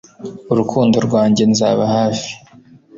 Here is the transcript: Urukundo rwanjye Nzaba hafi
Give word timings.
Urukundo 0.51 0.97
rwanjye 1.07 1.43
Nzaba 1.51 1.83
hafi 1.95 2.31